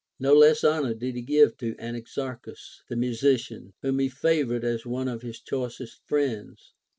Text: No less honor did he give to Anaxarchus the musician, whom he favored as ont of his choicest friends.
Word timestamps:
No 0.19 0.33
less 0.33 0.63
honor 0.63 0.95
did 0.95 1.13
he 1.15 1.21
give 1.21 1.57
to 1.57 1.75
Anaxarchus 1.75 2.81
the 2.89 2.95
musician, 2.95 3.73
whom 3.83 3.99
he 3.99 4.09
favored 4.09 4.65
as 4.65 4.83
ont 4.83 5.07
of 5.07 5.21
his 5.21 5.39
choicest 5.39 6.01
friends. 6.07 6.73